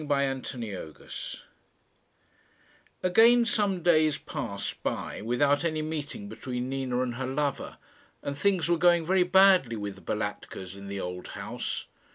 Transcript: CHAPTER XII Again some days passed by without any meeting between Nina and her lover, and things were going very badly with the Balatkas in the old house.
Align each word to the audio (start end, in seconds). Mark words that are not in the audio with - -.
CHAPTER 0.01 0.59
XII 0.59 1.11
Again 3.03 3.45
some 3.45 3.83
days 3.83 4.17
passed 4.17 4.81
by 4.81 5.21
without 5.21 5.63
any 5.63 5.83
meeting 5.83 6.27
between 6.27 6.69
Nina 6.69 7.03
and 7.03 7.13
her 7.13 7.27
lover, 7.27 7.77
and 8.23 8.35
things 8.35 8.67
were 8.67 8.79
going 8.79 9.05
very 9.05 9.21
badly 9.21 9.75
with 9.75 9.93
the 9.93 10.01
Balatkas 10.01 10.75
in 10.75 10.87
the 10.87 10.99
old 10.99 11.27
house. 11.37 11.85